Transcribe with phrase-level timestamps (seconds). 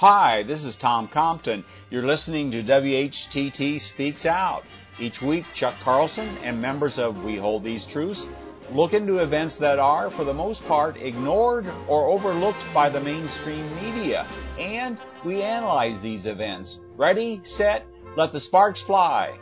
[0.00, 1.62] Hi, this is Tom Compton.
[1.90, 4.62] You're listening to WHTT Speaks Out.
[4.98, 8.26] Each week, Chuck Carlson and members of We Hold These Truths
[8.72, 13.68] look into events that are, for the most part, ignored or overlooked by the mainstream
[13.74, 14.26] media.
[14.58, 16.78] And we analyze these events.
[16.96, 17.84] Ready, set,
[18.16, 19.38] let the sparks fly.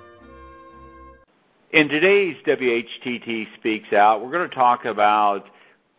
[1.70, 5.46] In today's WHTT Speaks Out, we're going to talk about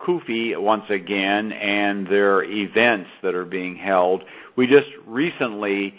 [0.06, 4.24] CUFI once again and their events that are being held.
[4.56, 5.94] We just recently,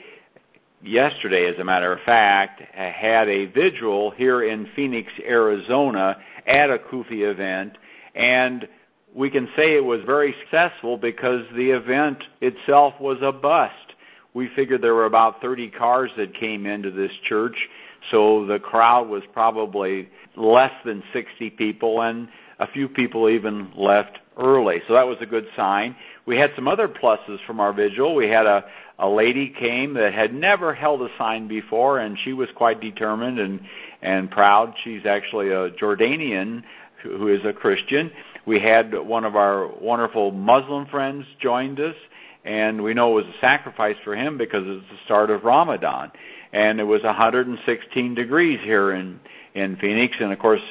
[0.82, 6.78] yesterday as a matter of fact, had a vigil here in Phoenix, Arizona at a
[6.78, 7.78] CUFI event
[8.16, 8.68] and
[9.14, 13.76] we can say it was very successful because the event itself was a bust.
[14.34, 17.70] We figured there were about 30 cars that came into this church,
[18.10, 22.30] so the crowd was probably less than 60 people and
[22.62, 24.82] a few people even left early.
[24.88, 25.96] So that was a good sign.
[26.28, 28.16] We had some other pluses from our vigil.
[28.16, 28.66] We had a,
[29.00, 33.40] a lady came that had never held a sign before and she was quite determined
[33.40, 33.62] and,
[34.04, 34.76] and proud.
[34.84, 36.64] She's actually a Jordanian
[37.02, 38.12] who is a Christian.
[38.46, 41.96] We had one of our wonderful Muslim friends joined us
[42.46, 46.12] and we know it was a sacrifice for him because it's the start of Ramadan.
[46.54, 49.20] And it was 116 degrees here in,
[49.56, 50.62] in Phoenix and of course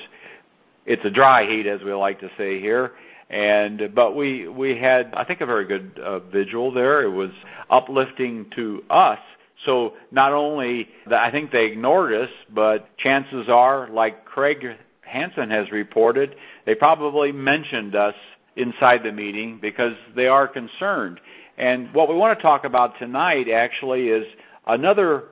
[0.86, 2.92] it's a dry heat, as we like to say here.
[3.28, 7.02] And but we we had I think a very good uh, vigil there.
[7.02, 7.30] It was
[7.68, 9.20] uplifting to us.
[9.66, 14.64] So not only that I think they ignored us, but chances are, like Craig
[15.02, 16.34] Hansen has reported,
[16.66, 18.14] they probably mentioned us
[18.56, 21.20] inside the meeting because they are concerned.
[21.58, 24.26] And what we want to talk about tonight actually is
[24.66, 25.24] another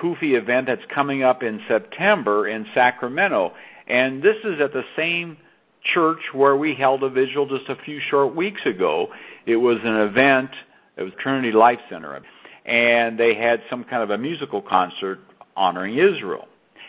[0.00, 3.52] CUFI event that's coming up in September in Sacramento.
[3.86, 5.36] And this is at the same
[5.82, 9.08] church where we held a vigil just a few short weeks ago.
[9.46, 10.50] It was an event,
[10.96, 12.20] it was Trinity Life Center,
[12.64, 15.18] and they had some kind of a musical concert
[15.56, 16.48] honoring Israel.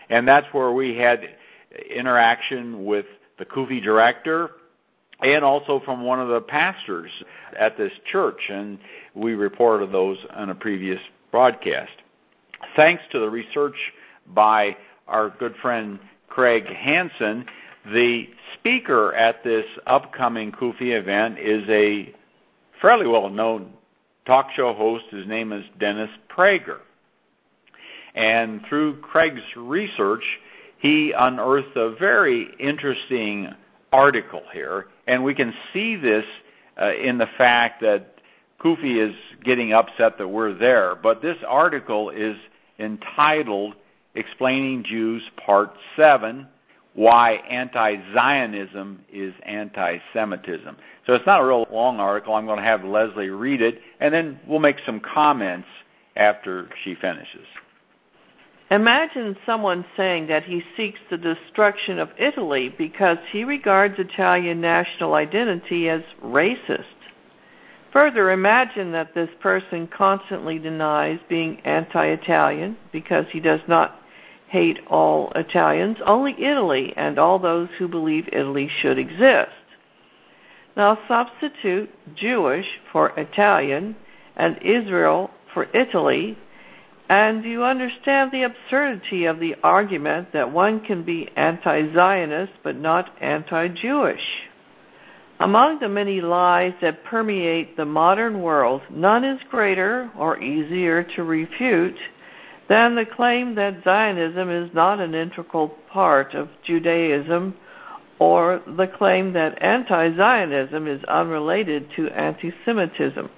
[0.09, 1.27] And that's where we had
[1.89, 3.05] interaction with
[3.39, 4.51] the CUFI director
[5.21, 7.09] and also from one of the pastors
[7.57, 8.77] at this church, and
[9.15, 10.99] we reported those on a previous
[11.31, 11.93] broadcast.
[12.75, 13.75] Thanks to the research
[14.27, 14.75] by
[15.07, 15.99] our good friend
[16.33, 17.45] Craig Hansen.
[17.85, 22.11] The speaker at this upcoming CUFI event is a
[22.81, 23.73] fairly well known
[24.25, 25.05] talk show host.
[25.11, 26.79] His name is Dennis Prager.
[28.15, 30.23] And through Craig's research,
[30.79, 33.49] he unearthed a very interesting
[33.91, 34.87] article here.
[35.05, 36.25] And we can see this
[36.81, 38.15] uh, in the fact that
[38.59, 40.95] CUFI is getting upset that we're there.
[40.95, 42.37] But this article is
[42.79, 43.75] entitled
[44.15, 46.47] Explaining Jews, Part 7
[46.93, 50.77] Why Anti Zionism is Anti Semitism.
[51.07, 52.35] So it's not a real long article.
[52.35, 55.67] I'm going to have Leslie read it, and then we'll make some comments
[56.15, 57.45] after she finishes.
[58.69, 65.13] Imagine someone saying that he seeks the destruction of Italy because he regards Italian national
[65.13, 66.85] identity as racist.
[67.91, 73.99] Further, imagine that this person constantly denies being anti Italian because he does not
[74.53, 79.49] hate all Italians, only Italy and all those who believe Italy should exist.
[80.77, 83.95] Now substitute Jewish for Italian
[84.35, 86.37] and Israel for Italy,
[87.09, 92.75] and you understand the absurdity of the argument that one can be anti Zionist but
[92.75, 94.27] not anti Jewish.
[95.39, 101.23] Among the many lies that permeate the modern world, none is greater or easier to
[101.23, 101.97] refute
[102.73, 107.53] than the claim that Zionism is not an integral part of Judaism
[108.17, 113.29] or the claim that anti Zionism is unrelated to anti Semitism.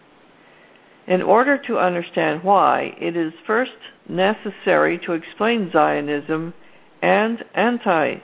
[1.08, 3.76] In order to understand why, it is first
[4.08, 6.54] necessary to explain Zionism
[7.02, 8.20] and anti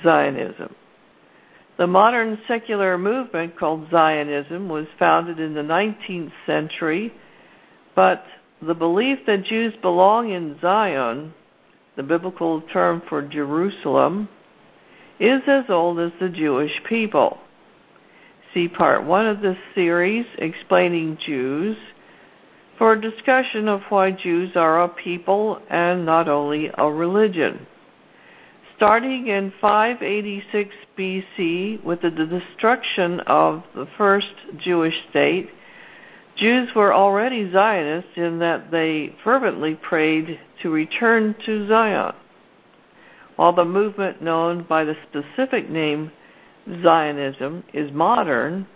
[0.00, 0.76] Zionism.
[1.76, 7.12] The modern secular movement called Zionism was founded in the 19th century,
[7.96, 8.24] but
[8.62, 11.34] the belief that Jews belong in Zion,
[11.96, 14.28] the biblical term for Jerusalem,
[15.18, 17.38] is as old as the Jewish people.
[18.54, 21.76] See part one of this series, Explaining Jews,
[22.78, 27.66] for a discussion of why Jews are a people and not only a religion.
[28.76, 35.48] Starting in 586 BC with the destruction of the first Jewish state,
[36.36, 42.14] Jews were already Zionists in that they fervently prayed to return to Zion.
[43.36, 46.12] While the movement known by the specific name
[46.82, 48.66] Zionism is modern,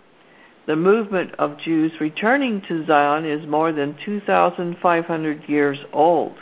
[0.65, 6.35] the movement of Jews returning to Zion is more than 2,500 years old.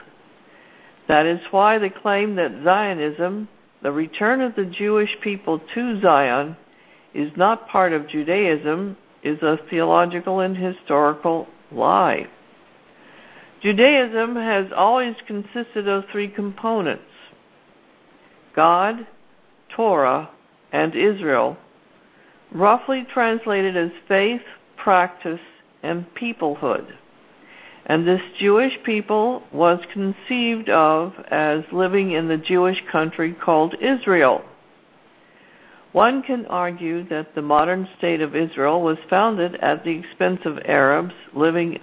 [1.10, 3.50] That is why the claim that Zionism,
[3.82, 6.56] the return of the Jewish people to Zion,
[7.14, 12.28] is not part of Judaism is a theological and historical lie.
[13.62, 17.04] Judaism has always consisted of three components
[18.56, 19.08] God,
[19.76, 20.30] Torah,
[20.72, 21.58] and Israel,
[22.52, 24.42] roughly translated as faith,
[24.78, 25.42] practice,
[25.84, 26.88] and peoplehood.
[27.86, 34.44] And this Jewish people was conceived of as living in the Jewish country called Israel.
[35.92, 40.60] One can argue that the modern state of Israel was founded at the expense of
[40.66, 41.80] Arabs living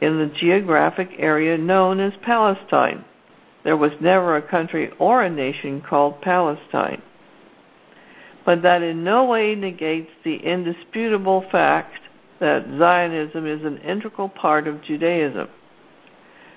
[0.00, 3.04] in the geographic area known as Palestine.
[3.64, 7.02] There was never a country or a nation called Palestine.
[8.44, 12.00] But that in no way negates the indisputable fact
[12.40, 15.48] that Zionism is an integral part of Judaism.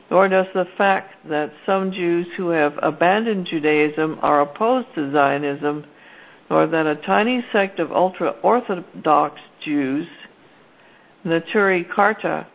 [0.09, 5.85] Nor does the fact that some Jews who have abandoned Judaism are opposed to Zionism
[6.51, 10.05] nor that a tiny sect of ultra-Orthodox Jews,
[11.25, 12.45] Neturei Karta,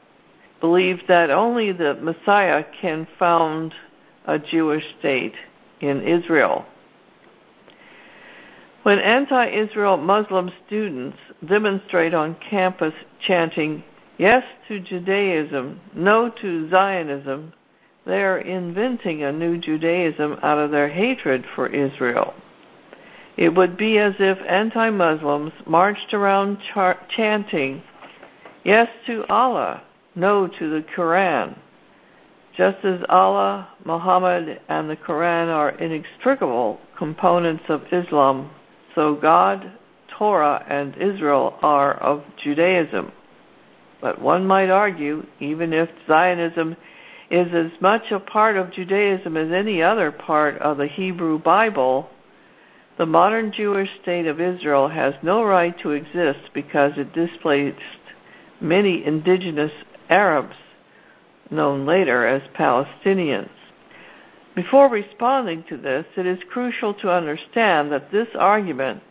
[0.61, 3.73] believe that only the Messiah can found
[4.27, 5.33] a Jewish state
[5.81, 6.67] in Israel.
[8.83, 11.17] When anti-Israel Muslim students
[11.49, 12.93] demonstrate on campus
[13.27, 13.83] chanting,
[14.19, 17.55] yes to Judaism, no to Zionism,
[18.05, 22.35] they are inventing a new Judaism out of their hatred for Israel.
[23.37, 26.59] It would be as if anti Muslims marched around
[27.11, 27.83] chanting,
[28.65, 29.83] Yes to Allah,
[30.15, 31.57] no to the Quran.
[32.57, 38.51] Just as Allah, Muhammad, and the Quran are inextricable components of Islam,
[38.95, 39.71] so God,
[40.09, 43.13] Torah, and Israel are of Judaism.
[44.01, 46.77] But one might argue, even if Zionism
[47.31, 52.09] is as much a part of Judaism as any other part of the Hebrew Bible,
[52.99, 57.79] the modern Jewish state of Israel has no right to exist because it displaced
[58.61, 59.73] many indigenous
[60.09, 60.57] Arabs,
[61.51, 63.51] known later as Palestinians.
[64.55, 69.03] Before responding to this, it is crucial to understand that this argument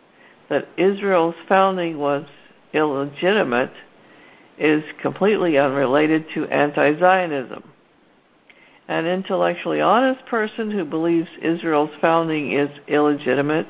[0.49, 2.25] that Israel's founding was
[2.73, 3.73] illegitimate
[4.57, 7.63] is completely unrelated to anti Zionism.
[8.87, 13.67] An intellectually honest person who believes Israel's founding is illegitimate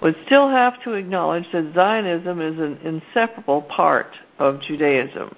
[0.00, 5.34] would still have to acknowledge that Zionism is an inseparable part of Judaism.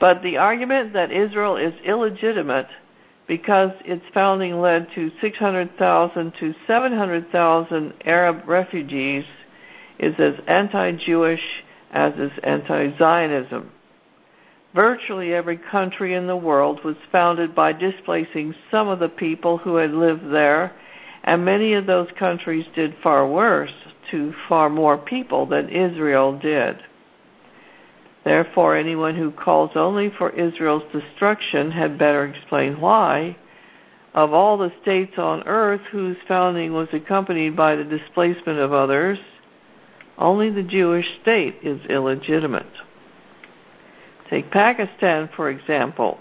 [0.00, 2.68] But the argument that Israel is illegitimate
[3.26, 9.24] because its founding led to 600,000 to 700,000 Arab refugees
[9.98, 13.70] is as anti-Jewish as is anti-Zionism.
[14.74, 19.76] Virtually every country in the world was founded by displacing some of the people who
[19.76, 20.72] had lived there
[21.24, 23.72] and many of those countries did far worse
[24.10, 26.76] to far more people than Israel did.
[28.24, 33.36] Therefore, anyone who calls only for Israel's destruction had better explain why,
[34.12, 39.18] of all the states on earth whose founding was accompanied by the displacement of others,
[40.18, 42.66] only the Jewish state is illegitimate.
[44.34, 46.18] Take Pakistan, for example.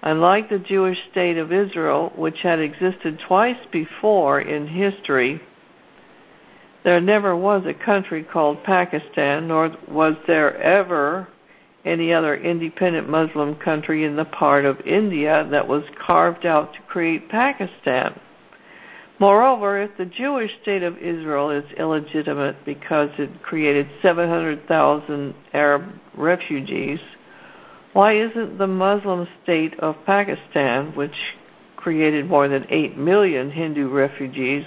[0.00, 5.40] Unlike the Jewish state of Israel, which had existed twice before in history,
[6.84, 11.26] there never was a country called Pakistan, nor was there ever
[11.84, 16.80] any other independent Muslim country in the part of India that was carved out to
[16.82, 18.20] create Pakistan.
[19.18, 25.82] Moreover, if the Jewish state of Israel is illegitimate because it created 700,000 Arab
[26.16, 27.00] refugees,
[27.92, 31.14] why isn't the Muslim state of Pakistan, which
[31.76, 34.64] created more than 8 million Hindu refugees,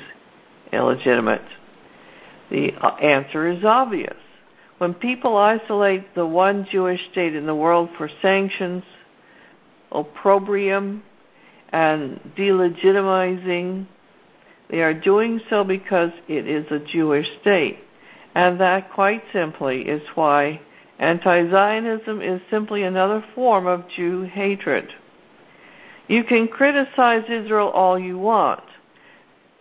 [0.72, 1.42] illegitimate?
[2.52, 4.18] The answer is obvious.
[4.78, 8.84] When people isolate the one Jewish state in the world for sanctions,
[9.92, 11.02] opprobrium,
[11.70, 13.88] and delegitimizing,
[14.70, 17.80] they are doing so because it is a Jewish state.
[18.36, 20.60] And that, quite simply, is why
[21.00, 24.94] Anti Zionism is simply another form of Jew hatred.
[26.08, 28.64] You can criticize Israel all you want.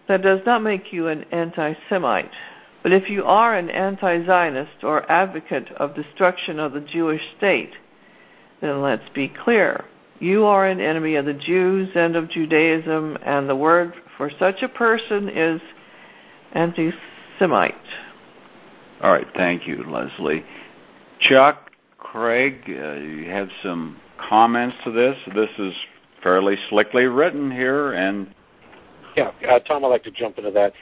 [0.07, 2.35] That does not make you an anti Semite.
[2.83, 7.73] But if you are an anti Zionist or advocate of destruction of the Jewish state,
[8.61, 9.85] then let's be clear.
[10.21, 14.63] You are an enemy of the Jews and of Judaism, and the word for such
[14.63, 15.61] a person is
[16.53, 16.93] anti
[17.39, 17.75] Semite.
[19.01, 20.45] All right, thank you, Leslie.
[21.29, 25.17] Chuck, Craig, uh, you have some comments to this?
[25.35, 25.75] This is
[26.23, 28.33] fairly slickly written here, and
[29.17, 30.73] yeah, uh, Tom, I'd like to jump into that.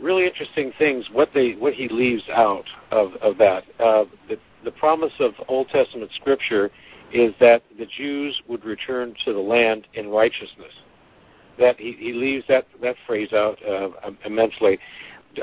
[0.00, 1.08] Really interesting things.
[1.12, 3.64] What they what he leaves out of of that.
[3.78, 6.70] Uh, the the promise of Old Testament Scripture
[7.12, 10.72] is that the Jews would return to the land in righteousness.
[11.58, 13.90] That he, he leaves that that phrase out uh,
[14.24, 14.78] immensely.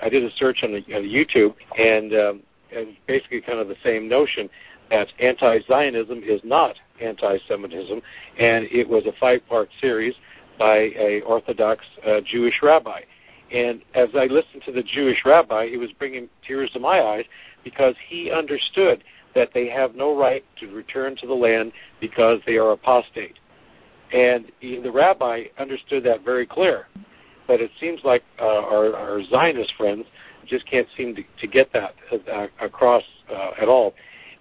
[0.01, 2.43] I did a search on, the, on YouTube, and, um,
[2.75, 4.49] and basically kind of the same notion
[4.89, 8.01] that anti-Zionism is not anti-Semitism,
[8.39, 10.15] and it was a five-part series
[10.57, 13.01] by a Orthodox uh, Jewish rabbi.
[13.51, 17.25] And as I listened to the Jewish rabbi, it was bringing tears to my eyes
[17.63, 19.03] because he understood
[19.35, 21.71] that they have no right to return to the land
[22.01, 23.39] because they are apostate.
[24.13, 26.87] And the rabbi understood that very clear.
[27.45, 30.05] But it seems like uh, our, our Zionist friends
[30.47, 31.93] just can't seem to, to get that
[32.31, 33.93] uh, across uh, at all.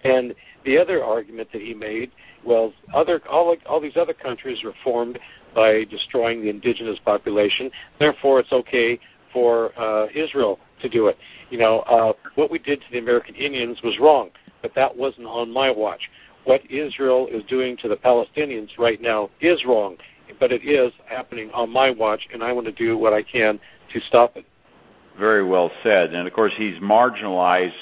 [0.03, 0.33] And
[0.65, 2.11] the other argument that he made
[2.45, 5.19] was other all, all these other countries were formed
[5.55, 7.71] by destroying the indigenous population.
[7.99, 8.99] Therefore, it's okay
[9.33, 11.17] for uh, Israel to do it.
[11.49, 14.29] You know, uh, what we did to the American Indians was wrong,
[14.61, 16.01] but that wasn't on my watch.
[16.45, 19.97] What Israel is doing to the Palestinians right now is wrong,
[20.39, 23.59] but it is happening on my watch, and I want to do what I can
[23.93, 24.45] to stop it.
[25.19, 26.13] Very well said.
[26.13, 27.73] And of course, he's marginalized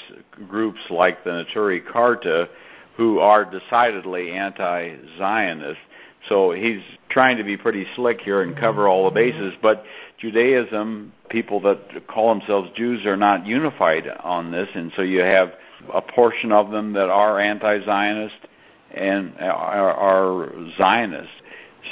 [0.48, 2.48] groups like the Neturei Karta,
[2.96, 5.80] who are decidedly anti-Zionist.
[6.28, 9.54] So he's trying to be pretty slick here and cover all the bases.
[9.60, 9.84] But
[10.18, 15.52] Judaism, people that call themselves Jews, are not unified on this, and so you have
[15.92, 18.34] a portion of them that are anti-Zionist
[18.92, 21.34] and are, are Zionists.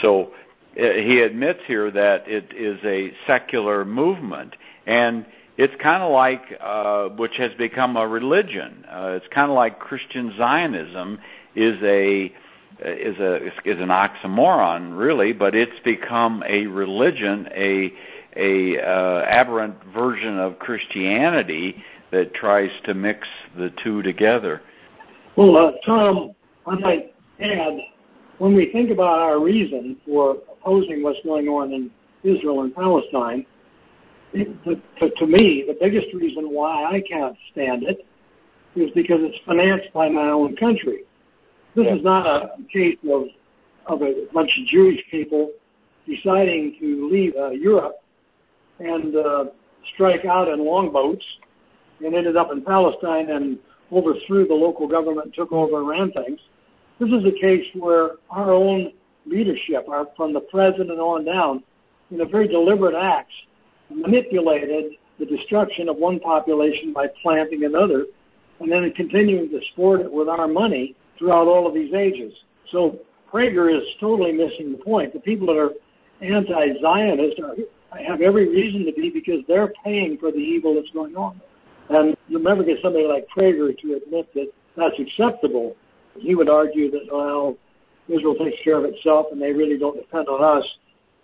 [0.03, 0.33] So
[0.77, 5.27] uh, he admits here that it is a secular movement, and
[5.57, 8.85] it's kind of like uh, which has become a religion.
[8.89, 11.19] Uh, it's kind of like Christian Zionism
[11.55, 12.33] is a
[12.81, 17.93] is a is an oxymoron, really, but it's become a religion, a
[18.37, 23.27] a uh, aberrant version of Christianity that tries to mix
[23.57, 24.61] the two together.
[25.37, 26.35] Well, uh, Tom,
[26.67, 27.79] I might add,
[28.39, 31.91] when we think about our reason for opposing what's going on in
[32.23, 33.47] Israel and Palestine,
[34.35, 38.05] to me, the biggest reason why I can't stand it
[38.77, 41.05] is because it's financed by my own country.
[41.77, 41.97] This yeah.
[41.97, 43.29] is not a case of
[43.87, 45.51] of a bunch of Jewish people
[46.07, 47.97] deciding to leave uh, Europe
[48.81, 49.45] and uh,
[49.95, 51.25] strike out in longboats
[52.05, 53.59] and ended up in Palestine and
[53.93, 56.41] overthrew the local government, took over and ran things.
[56.99, 58.93] This is a case where our own
[59.27, 61.63] leadership, our, from the president on down,
[62.11, 63.35] in a very deliberate acts,
[63.91, 68.07] manipulated the destruction of one population by planting another,
[68.61, 72.33] and then continuing to sport it with our money throughout all of these ages.
[72.71, 72.99] So
[73.33, 75.13] Prager is totally missing the point.
[75.13, 75.71] The people that are
[76.21, 77.41] anti-Zionist
[78.07, 81.41] have every reason to be because they're paying for the evil that's going on.
[81.91, 85.77] And you'll never get somebody like Prager to admit that that's acceptable.
[86.19, 87.57] He would argue that, well,
[88.09, 90.65] Israel takes care of itself and they really don't depend on us.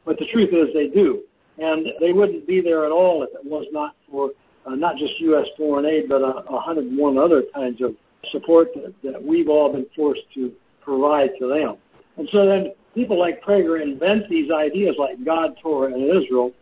[0.05, 1.23] But the truth is they do.
[1.61, 4.31] And they wouldn't be there at all if it was not for
[4.67, 5.47] uh, not just U.S.
[5.57, 7.95] foreign aid, but uh, 101 other kinds of
[8.31, 10.53] support that, that we've all been forced to
[10.83, 11.77] provide to them.
[12.17, 16.53] And so then people like Prager invent these ideas like God, Torah, and Israel.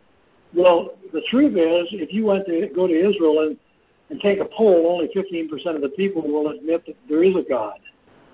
[0.53, 3.57] Well, the truth is, if you went to go to Israel and,
[4.09, 7.43] and take a poll, only 15% of the people will admit that there is a
[7.47, 7.79] God.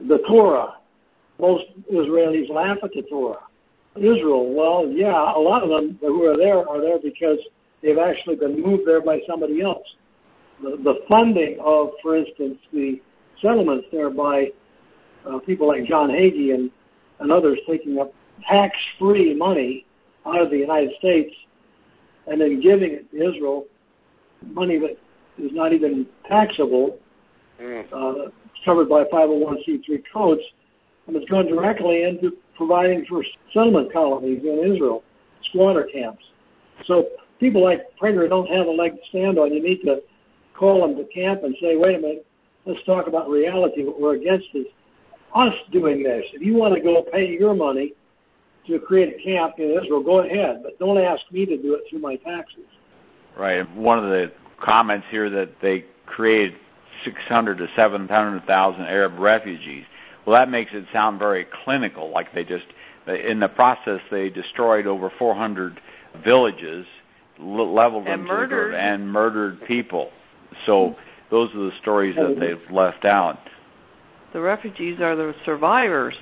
[0.07, 0.75] The Torah,
[1.39, 3.39] most Israelis laugh at the Torah.
[3.97, 7.39] Israel, well, yeah, a lot of them who are there are there because
[7.81, 9.95] they've actually been moved there by somebody else.
[10.61, 13.01] The, the funding of, for instance, the
[13.41, 14.51] settlements there by
[15.25, 16.71] uh, people like John Hagee and,
[17.19, 18.13] and others taking up
[18.47, 19.85] tax-free money
[20.25, 21.33] out of the United States
[22.27, 23.65] and then giving it to Israel,
[24.45, 24.97] money that
[25.37, 26.97] is not even taxable,
[27.61, 27.85] mm.
[27.91, 28.29] uh,
[28.63, 30.41] covered by 501c3 codes,
[31.07, 35.03] and it's gone directly into providing for settlement colonies in Israel,
[35.43, 36.23] squatter camps.
[36.85, 37.07] So
[37.39, 39.53] people like Prager don't have a leg to stand on.
[39.53, 40.01] You need to
[40.57, 42.25] call them to camp and say, wait a minute,
[42.65, 43.83] let's talk about reality.
[43.83, 44.65] What we're against is
[45.33, 46.25] us doing this.
[46.33, 47.93] If you want to go pay your money
[48.67, 51.83] to create a camp in Israel, go ahead, but don't ask me to do it
[51.89, 52.65] through my taxes.
[53.37, 53.69] Right.
[53.75, 54.31] One of the
[54.61, 56.55] comments here that they created
[57.03, 59.83] 600 to 700,000 Arab refugees.
[60.25, 62.65] Well, that makes it sound very clinical, like they just,
[63.07, 65.79] in the process, they destroyed over 400
[66.23, 66.85] villages,
[67.39, 68.71] leveled and them murdered.
[68.71, 70.09] to and murdered people.
[70.65, 70.95] So
[71.29, 73.39] those are the stories that they've left out.
[74.33, 76.15] the refugees are the survivors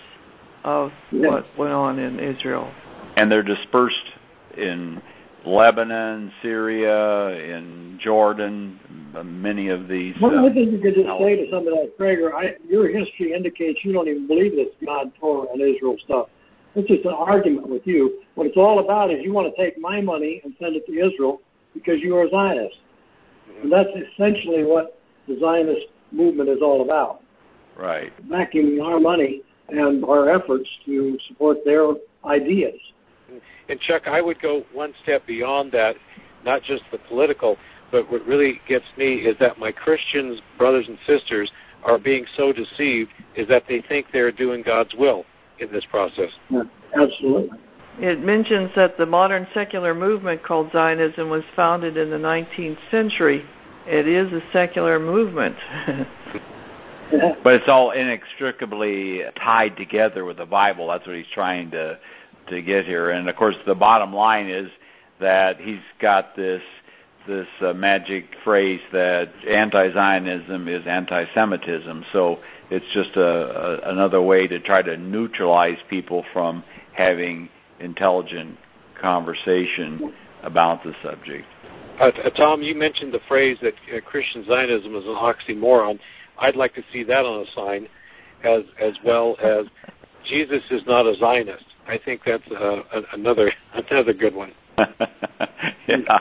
[0.63, 1.29] of Yeah.
[1.29, 2.69] what went on in Israel.
[3.17, 4.11] and they're dispersed
[4.57, 5.01] in
[5.45, 8.79] Lebanon, Syria, in Jordan,
[9.21, 10.15] many of these.
[10.21, 12.87] Well, uh, I think you could just say to some of that, Prager, I, your
[12.87, 16.29] history indicates you don't even believe this God, Torah, and Israel stuff.
[16.75, 18.23] It's just an argument with you.
[18.33, 20.91] What it's all about is you want to take my money and send it to
[20.93, 21.41] Israel
[21.73, 22.77] because you are a Zionist.
[23.61, 27.21] And that's essentially what the Zionist movement is all about.
[27.77, 28.11] right.
[28.29, 31.93] Backing our money and our efforts to support their
[32.25, 32.79] ideas.
[33.69, 35.95] And Chuck, I would go one step beyond that,
[36.43, 37.57] not just the political,
[37.93, 41.51] but what really gets me is that my Christians, brothers and sisters,
[41.83, 45.25] are being so deceived is that they think they're doing God's will
[45.59, 46.31] in this process.
[46.49, 46.63] Yeah,
[46.99, 47.55] absolutely.
[47.99, 53.45] It mentions that the modern secular movement called Zionism was founded in the 19th century.
[53.85, 55.55] It is a secular movement.
[57.43, 60.87] But it's all inextricably tied together with the Bible.
[60.87, 61.99] That's what he's trying to
[62.49, 63.11] to get here.
[63.11, 64.71] And of course, the bottom line is
[65.19, 66.63] that he's got this
[67.27, 72.05] this uh, magic phrase that anti-Zionism is anti-Semitism.
[72.11, 72.39] So
[72.69, 76.63] it's just a, a another way to try to neutralize people from
[76.93, 77.49] having
[77.79, 78.57] intelligent
[78.99, 80.13] conversation
[80.43, 81.45] about the subject.
[81.99, 85.99] Uh, uh, Tom, you mentioned the phrase that uh, Christian Zionism is an oxymoron.
[86.39, 87.87] I'd like to see that on a sign,
[88.43, 89.67] as as well as
[90.25, 91.65] Jesus is not a Zionist.
[91.87, 92.81] I think that's uh,
[93.13, 94.53] another another good one.
[95.87, 96.19] yeah.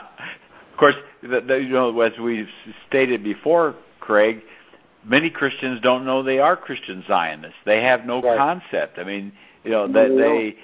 [0.73, 2.49] Of course, the, the, you know, as we've
[2.87, 4.41] stated before, Craig,
[5.05, 7.57] many Christians don't know they are Christian Zionists.
[7.65, 8.37] They have no Right.
[8.37, 8.97] concept.
[8.99, 9.31] I mean,
[9.63, 10.57] you know, that they they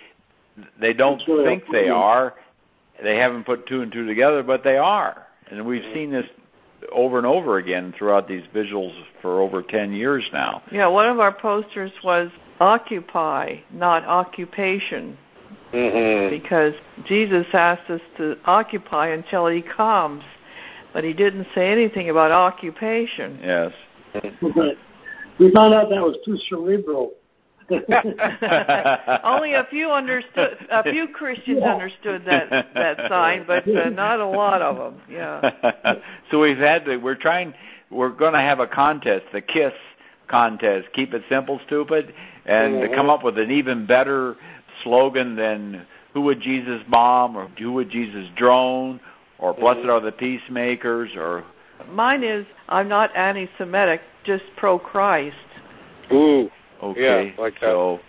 [0.80, 2.34] they don't That's really think they are.
[3.01, 5.25] They haven't put two and two together, but they are.
[5.50, 6.25] And we've seen this
[6.92, 10.62] over and over again throughout these visuals for over 10 years now.
[10.72, 15.18] yeah, one of our posters was occupy, not occupation,
[15.74, 16.36] Mm-hmm.
[16.36, 16.74] because
[17.05, 20.24] Jesus asked us to occupy until he comes,
[20.94, 23.40] but he didn't say anything about occupation.
[23.42, 23.72] Yes.
[25.40, 27.12] we found out that was too cerebral.
[29.24, 30.58] Only a few understood.
[30.72, 31.74] A few Christians Yeah.
[31.74, 35.01] understood that that sign, but uh, not a lot of them.
[35.08, 35.51] Yeah.
[36.32, 37.53] so we've had to, we're trying
[37.92, 39.74] we're going to have a contest the kiss
[40.27, 42.14] contest keep it simple stupid
[42.46, 42.96] and to Mhm.
[42.96, 44.36] come up with an even better
[44.83, 49.00] slogan than who would jesus bomb or who would jesus drone
[49.37, 49.89] or blessed Mhm.
[49.89, 51.44] are the peacemakers or
[51.92, 55.35] Mine is I'm not anti-Semitic, just pro-Christ.
[56.11, 56.51] Ooh,
[56.83, 57.61] okay Yeah, like that.
[57.61, 58.00] so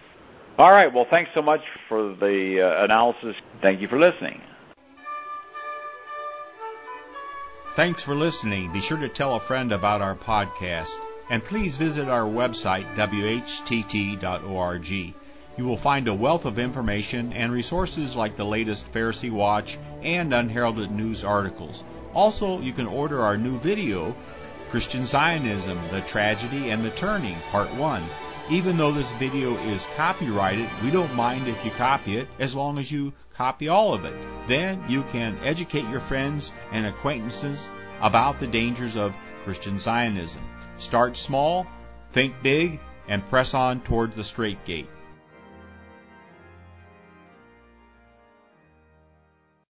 [0.58, 4.40] all right well thanks so much for the uh, analysis thank you for listening
[7.76, 8.72] Thanks for listening.
[8.72, 10.98] Be sure to tell a friend about our podcast.
[11.30, 14.18] And please visit our website, whtt.org.
[15.56, 20.32] You will find a wealth of information and resources like the latest Pharisee Watch and
[20.32, 21.82] unheralded news articles.
[22.14, 24.14] Also, you can order our new video,
[24.68, 28.02] Christian Zionism, The Tragedy and the Turning, Part 1.
[28.50, 32.78] Even though this video is copyrighted, we don't mind if you copy it as long
[32.78, 34.14] as you copy all of it.
[34.46, 40.42] Then you can educate your friends and acquaintances about the dangers of Christian Zionism.
[40.78, 41.66] Start small,
[42.12, 44.88] think big, and press on toward the straight gate.